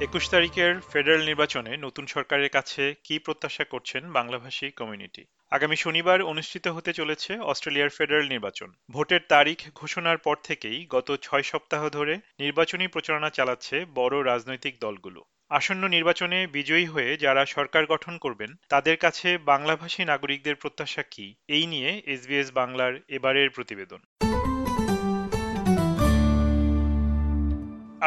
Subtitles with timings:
[0.00, 5.22] একুশ তারিখের ফেডারেল নির্বাচনে নতুন সরকারের কাছে কি প্রত্যাশা করছেন বাংলাভাষী কমিউনিটি?
[5.50, 11.42] আগামী শনিবার অনুষ্ঠিত হতে চলেছে অস্ট্রেলিয়ার ফেডারেল নির্বাচন। ভোটের তারিখ ঘোষণার পর থেকেই গত ছয়
[11.42, 15.20] সপ্তাহ ধরে নির্বাচনী প্রচারণা চালাচ্ছে বড় রাজনৈতিক দলগুলো।
[15.50, 21.26] আসন্ন নির্বাচনে বিজয়ী হয়ে যারা সরকার গঠন করবেন, তাদের কাছে বাংলাভাষী নাগরিকদের প্রত্যাশা কি?
[21.48, 24.00] এই নিয়ে এসবিএস বাংলার এবারের প্রতিবেদন।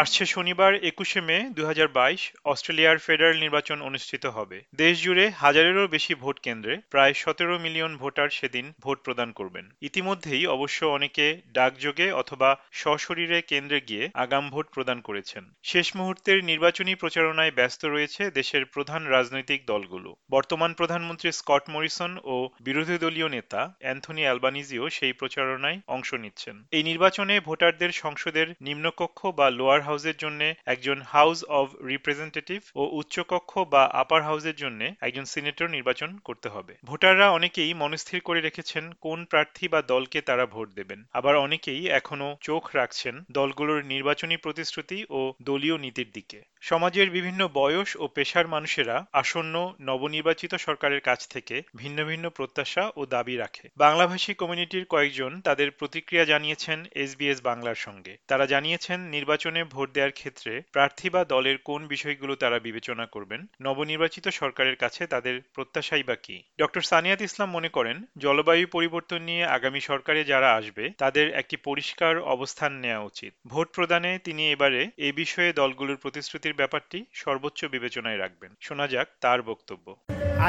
[0.01, 5.85] আসছে শনিবার, একুশে মে দু হাজার বাইশ, অস্ট্রেলিয়ার ফেডারেল নির্বাচন অনুষ্ঠিত হবে। দেশ জুড়ে হাজারেরও
[5.87, 12.07] বেশি ভোট কেন্দ্রে প্রায় সতেরো মিলিয়ন ভোটার সেদিন ভোট প্রদান করবেন। ইতিমধ্যেই অবশ্য অনেকে ডাকযোগে
[12.11, 18.63] অথবা সশরীরে কেন্দ্রে গিয়ে আগাম ভোট প্রদান করেছেন। শেষ মুহূর্তের নির্বাচনী প্রচারণায় ব্যস্ত রয়েছে দেশের
[18.65, 25.77] প্রধান রাজনৈতিক দলগুলো। বর্তমান প্রধানমন্ত্রী স্কট মরিসন ও বিরোধী দলীয় নেতা অ্যান্থনি অ্যালবানিজিও সেই প্রচারণায়
[25.87, 32.61] অংশ নিচ্ছেন। এই নির্বাচনে ভোটারদের সংসদের নিম্নকক্ষ বা লোয়ার হাউসের জন্য একজন হাউস অব রিপ্রেজেন্টেটিভ
[32.75, 38.39] ও উচ্চকক্ষ বা আপার হাউসের জন্য একজন সিনেটর নির্বাচন করতে হবে। ভোটাররা অনেকেই মনস্থির করে
[38.41, 44.35] রেখেছেন কোন প্রার্থী বা দলকে তারা ভোট দেবেন। আবার অনেকেই এখনও চোখ রাখছেন দলগুলোর নির্বাচনী
[44.37, 51.19] প্রতিশ্রুতি ও দলীয় নীতির দিকে। সমাজের বিভিন্ন বয়স ও পেশার মানুষেরা আসন্ন নবনির্বাচিত সরকারের কাছ
[51.27, 57.75] থেকে ভিন্ন ভিন্ন প্রত্যাশা ও দাবি রাখে। বাংলাভাষী কমিউনিটির কয়েকজন তাদের প্রতিক্রিয়া জানিয়েছেন এসবিএস বাংলার
[57.75, 63.41] সঙ্গে। তারা জানিয়েছেন নির্বাচনে ভোট দেওয়ার ক্ষেত্রে প্রার্থী বা দলের কোন বিষয়গুলো তারা বিবেচনা করবেন?
[63.61, 66.37] নবনির্বাচিত সরকারের কাছে তাদের প্রত্যাশাই বা কি?
[66.61, 72.13] ডক্টর সানিয়াত ইসলাম মনে করেন জলবায়ু পরিবর্তন নিয়ে আগামী সরকারে যারা আসবে তাদের একটি পরিষ্কার
[72.35, 78.51] অবস্থান নেওয়া উচিত। ভোট প্রদানে তিনি এবারে এ বিষয়ে দলগুলোর প্রতিশ্রুতির ব্যাপারটি সর্বোচ্চ বিবেচনায় রাখবেন।
[78.61, 79.85] শোনা যাক তার বক্তব্য।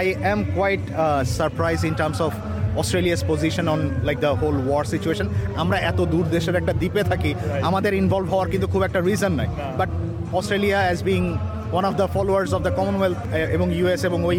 [0.05, 2.33] I am quite uh, surprised in terms of
[2.83, 5.27] Australia's position on like the whole war situation
[5.63, 7.31] আমরা এত দূর দেশের একটা দ্বীপে থাকি
[7.69, 9.49] আমাদের ইনভলভ হওয়ার কিন্তু খুব একটা রিজন নাই।
[9.81, 9.91] But
[10.39, 11.23] Australia as being
[11.73, 13.19] one of the followers of the Commonwealth
[13.57, 14.39] এবং ইউএস এবং ওই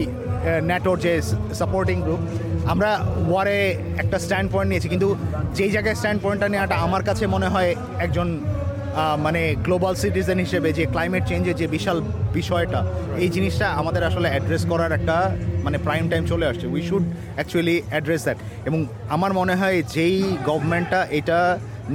[0.69, 1.13] ন্যাটোর যে
[1.61, 2.21] সাপোর্টিং গ্রুপ
[2.73, 2.89] আমরা
[3.29, 3.59] ওয়ারে
[4.03, 5.09] একটা স্ট্যান্ড পয়েন্ট নিয়েছি। কিন্তু
[5.57, 7.71] যেই জায়গায় স্ট্যান্ড পয়েন্টটা নেওয়াটা আমার কাছে মনে হয়
[8.05, 8.27] একজন
[9.25, 11.97] মানে গ্লোবাল সিটিজেন হিসেবে যে ক্লাইমেট চেঞ্জের যে বিশাল
[12.37, 12.79] বিষয়টা
[13.23, 15.17] এই জিনিসটা আমাদের আসলে অ্যাড্রেস করার একটা
[15.65, 17.03] মানে প্রাইম টাইম চলে আসছে। We should
[17.37, 18.79] actually address that এবং
[19.15, 20.17] আমার মনে হয় যেই
[20.49, 21.39] গভর্নমেন্টটা এটা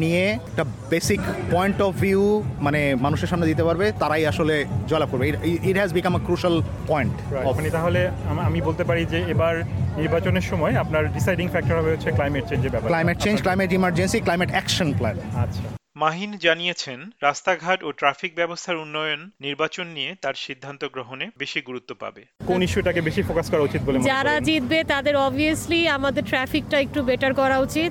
[0.02, 1.20] নিয়ে একটা বেসিক
[1.54, 2.22] পয়েন্ট অফ ভিউ
[2.66, 4.54] মানে মানুষের সামনে দিতে পারবে তারাই আসলে
[4.90, 5.24] জয়লাভ করবে।
[5.68, 6.54] It has become a crucial
[6.90, 7.14] point
[7.48, 8.00] মানে তাহলে
[8.48, 9.54] আমি বলতে পারি যে এবার
[10.00, 14.50] নির্বাচনের সময় আপনার ডিসাইডিং ফ্যাক্টর হবে হচ্ছে ক্লাইমেট চেঞ্জের ব্যাপার climate change climate emergency climate
[14.52, 21.26] action plan আচ্ছা। মাহিন জানিয়েছেন রাস্তাঘাট ও ট্রাফিক ব্যবস্থার উন্নয়ন নির্বাচন নিয়ে তার সিদ্ধান্ত গ্রহণে
[21.42, 26.24] বেশি গুরুত্ব পাবে। কোন ইস্যুটাকে বেশি ফোকাস করা উচিত বলে যারা জিতবে তাদের অবভিয়াসলি আমাদের
[26.30, 27.90] ট্রাফিকটা একটু বেটার করা উচিত।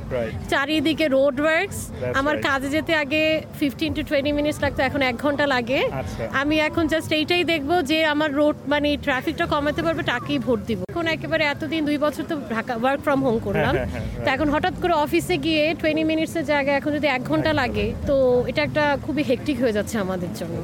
[0.51, 1.79] চারিদিকে রোড ওয়ার্কস
[2.19, 3.23] আমার কাজে যেতে আগে
[3.59, 7.71] ফিফটিন টু টোয়েন্টি মিনিটস লাগতো এখন এক ঘণ্টা লাগে। আচ্ছা। আমি এখন জাস্ট এইটাই দেখব
[7.91, 12.23] যে আমার রোড মানে ট্রাফিকটা কমাতে পারবে তাকেই ভোট দিব। এখন একেবারে এতদিন দুই বছর
[12.31, 16.03] তো ঢাকা ওয়ার্ক ফ্রম হোম করলাম। হ্যাঁ, হ্যাঁ, তো এখন হঠাৎ করে অফিসে গিয়ে টোয়েন্টি
[16.11, 18.15] মিনিটসের জায়গায় এখন যদি এক ঘণ্টা লাগে তো
[18.49, 20.55] এটা একটা খুবই হেকটিক হয়ে যাচ্ছে আমাদের জন্য।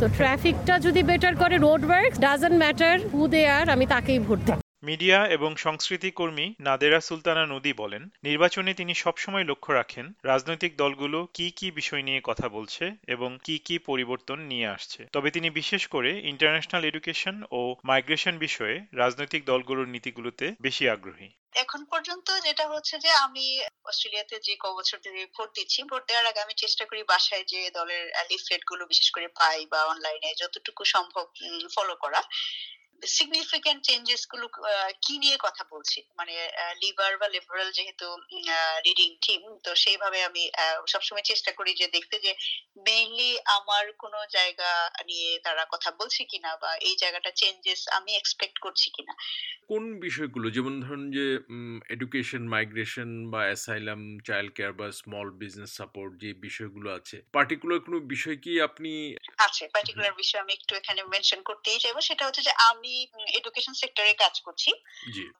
[0.00, 4.40] তো ট্রাফিকটা যদি বেটার করে road work doesn't matter who they are আমি তাকেই ভোট
[4.46, 10.72] দিই মিডিয়া এবং সংস্কৃতি কর্মী নাদেরা সুলতানা নদী বলেন, নির্বাচনে তিনি সবসময় লক্ষ্য রাখেন রাজনৈতিক
[10.76, 15.48] দলগুলো কি কি বিষয় নিয়ে কথা বলছে এবং কি কি পরিবর্তন নিয়ে আসছে। তবে তিনি
[15.50, 22.64] বিশেষ করে ইন্টারন্যাশনাল এডুকেশন ও মাইগ্রেশন বিষয়ে রাজনৈতিক দলগুলোর নীতিগুলোতে বেশি আগ্রহী। এখন পর্যন্ত যেটা
[22.68, 23.46] হচ্ছে যে আমি
[23.84, 27.60] অস্ট্রেলিয়াতে যে ক বছর ধরে ভোট দিচ্ছি, ভোট দেওয়ার আগে আমি চেষ্টা করি বাসায় যে
[27.70, 31.24] দলের লিফলেটগুলো বিশেষ করে পাই বা অনলাইনে যতটুকু সম্ভব
[31.74, 32.20] ফলো করা
[33.02, 34.46] সিগনিফিকেন্ট চেঞ্জেসগুলো
[35.02, 36.00] কি নিয়ে কথা বলছি?
[36.18, 36.34] মানে
[36.82, 38.06] লিবার বা লিবারাল যেহেতু
[38.86, 40.42] রিডিং টিম তো সেইভাবে আমি
[40.86, 42.32] সবসময় চেষ্টা করি যে দেখতে যে
[42.86, 44.70] মেইনলি আমার কোন জায়গা
[45.06, 49.14] নিয়ে তারা কথা বলছে কিনা বা এই জায়গাটা চেঞ্জেস আমি এক্সপেক্ট করছি কিনা।
[49.70, 50.46] কোন বিষয়গুলো?
[50.50, 51.26] যেমন ধরুন যে
[51.90, 57.98] এডুকেশন মাইগ্রেশন বা অ্যাসাইলাম চাইল্ড কেয়ার বা স্মল বিজনেস সাপোর্ট যে বিষয়গুলো আছে পার্টিকুলার কোনো
[58.14, 58.92] বিষয় কি আপনি
[59.38, 62.85] আছে পার্টিকুলার বিষয় আমি একটু এখানে মেনশন করতেই চাইব সেটা হচ্ছে যে আমি
[63.38, 64.70] এডুকেশন সেক্টরে কাজ করছি।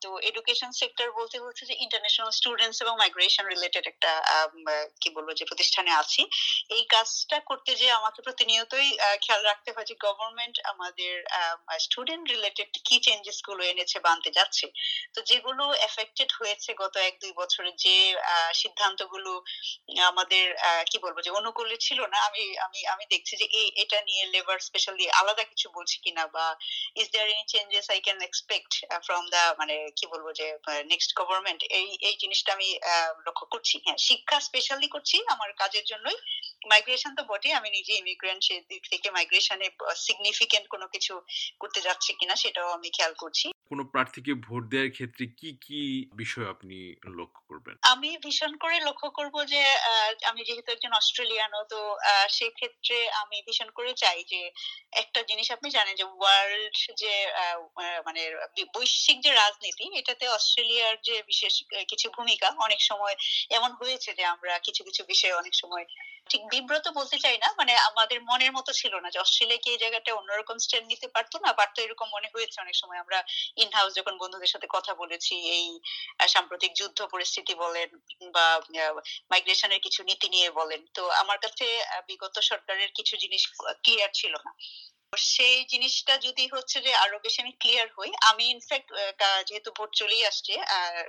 [0.03, 4.13] তো এডুকেশন সেক্টর বলতে হচ্ছে যে ইন্টারন্যাশনাল স্টুডেন্টস এবং মাইগ্রেশন রিলেটেড একটা
[5.03, 6.23] কি বলব যে প্রতিষ্ঠানে আছি।
[6.77, 8.89] এই কাজটা করতে যে আমাকে প্রতিনিয়তই
[9.25, 11.15] খেয়াল রাখতে হয় যে গভর্নমেন্ট আমাদের
[11.87, 14.67] স্টুডেন্ট রিলেটেড কি চেঞ্জেসগুলো এনেছে বা আনতে যাচ্ছে।
[15.15, 17.97] তো যেগুলো এফেক্টেড হয়েছে গত এক দুই বছরে যে
[18.61, 19.33] সিদ্ধান্তগুলো
[20.11, 20.45] আমাদের
[20.91, 24.59] কি বলব যে অনুকূলে ছিল না আমি আমি আমি দেখছি যে এই এটা নিয়ে লেবার
[24.69, 26.47] স্পেশালি আলাদা কিছু বলছি কিনা বা
[27.01, 28.73] is there any changes I can expect
[29.07, 30.47] from the মানে কি বলব যে
[30.85, 32.69] নেক্সট গভর্নমেন্ট এই এই জিনিসটা আমি
[33.27, 36.19] লক্ষ্য করছি। হ্যাঁ শিক্ষা স্পেশালি করছি আমার কাজের জন্যই।
[36.71, 41.13] মাইগ্রেশন তো বটে আমি নিজে ইমিগ্রেন্ট সেই দিক থেকে মাইগ্রেশনে সিগনিফিকেন্ট কোনো কিছু
[41.61, 45.81] করতে যাচ্ছে কিনা সেটাও আমি খেয়াল করছি। কোনো প্রার্থীকে ভোট দেওয়ার ক্ষেত্রে কি কি
[46.13, 46.77] বিষয় আপনি
[47.19, 47.75] লক্ষ্য করবেন?
[47.83, 49.63] আমি ভীষণ করে লক্ষ্য করব যে
[50.25, 54.41] আমি যেহেতু একজন অস্ট্রেলিয়ানও তো আহ, সেক্ষেত্রে আমি ভীষণ করে চাই যে
[54.93, 57.13] একটা জিনিস আপনি জানেন যে ওয়ার্ল্ড যে
[58.07, 58.23] মানে
[58.75, 61.55] বৈশ্বিক যে রাজনীতি, এটাতে অস্ট্রেলিয়ার যে বিশেষ
[61.91, 63.15] কিছু ভূমিকা, অনেক সময়
[63.59, 65.87] এমন হয়েছে যে আমরা কিছু কিছু বিষয়ে অনেক সময়
[66.31, 69.81] ঠিক বিব্রত বলতে চাই না মানে আমাদের মনের মতো ছিল না যে অস্ট্রেলিয়া কি এই
[69.83, 73.19] জায়গাটা অন্যরকম স্ট্যান্ড নিতে পারতো না, পারতো এরকম মনে হয়েছে অনেক সময়। আমরা
[73.63, 75.67] ইন হাউস যখন বন্ধুদের সাথে কথা বলেছি, এই
[76.35, 77.89] সাম্প্রতিক যুদ্ধ পরিস্থিতি বলেন
[78.37, 78.47] বা
[79.31, 81.67] মাইগ্রেশনের কিছু নীতি নিয়ে বলেন, তো আমার কাছে
[82.09, 83.43] বিগত সরকারের কিছু জিনিস
[83.85, 84.53] ক্লিয়ার ছিল না।
[85.17, 88.89] সেই জিনিসটা যদি হচ্ছে যে আরও বেশি আমি ক্লিয়ার হই আমি ইনফ্যাক্ট
[89.47, 90.55] যেহেতু ভোট চলেই আসছে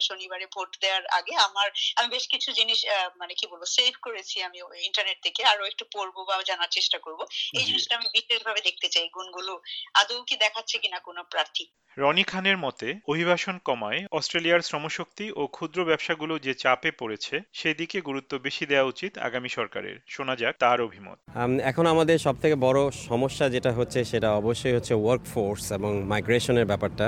[0.01, 2.85] শনিবারে ভোট দেওয়ার আগে আমার আমি বেশ কিছু জিনিস
[3.17, 7.19] মানে কি বলব সেভ করেছি আমি ইন্টারনেট থেকে আরও একটু পড়ব বা জানার চেষ্টা করব।
[7.53, 9.53] এই জিনিসটা আমি বিশেষভাবে দেখতে চাই গুণগুলো
[9.93, 11.65] আদৌ কি দেখাচ্ছে কিনা কোনো প্রার্থী।
[11.97, 18.31] রনি খানের মতে অভিবাসন কমায় অস্ট্রেলিয়ার শ্রমশক্তি ও ক্ষুদ্র ব্যবসাগুলো যে চাপে পড়েছে সেদিকে গুরুত্ব
[18.37, 21.17] বেশি দেওয়া উচিত আগামী সরকারের। শোনা যাক তার অভিমত।
[21.63, 22.79] এখন আমাদের সব থেকে বড়
[23.09, 27.07] সমস্যা যেটা হচ্ছে সেটা অবশ্যই হচ্ছে ওয়ার্ক ফোর্স এবং মাইগ্রেশনের ব্যাপারটা।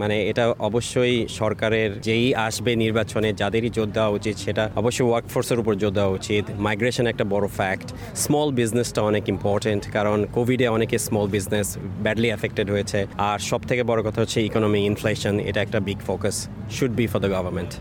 [0.00, 5.58] মানে এটা অবশ্যই সরকারের যেই আসবে নির্বাচনে, যাদেরই জোর দেওয়া উচিত, সেটা অবশ্যই ওয়ার্ক ফোর্সের
[5.62, 7.88] উপর জোর দেওয়া উচিত। মাইগ্রেশন একটা বড় ফ্যাক্ট
[8.24, 11.68] স্মল বিজনেসটা অনেক ইম্পর্টেন্ট কারণ কোভিডে অনেকে স্মল বিজনেস
[12.04, 12.98] ব্যাডলি এফেক্টেড হয়েছে।
[13.30, 16.36] আর সব থেকে বড় কথা হচ্ছে ইকোনমি ইনফ্লেশন এটা একটা big focus
[16.76, 17.72] should be for the government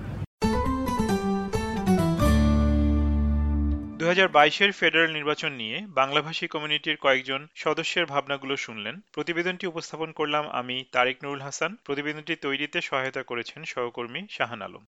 [4.00, 4.06] দু
[4.64, 11.18] এর ফেডারেল নির্বাচন নিয়ে বাংলাভাষী কমিউনিটির কয়েকজন সদস্যের ভাবনাগুলো শুনলেন। প্রতিবেদনটি উপস্থাপন করলাম আমি তারেক
[11.24, 14.84] নুরুল হাসান। প্রতিবেদনটি তৈরিতে সহায়তা করেছেন সহকর্মী শাহান আলম।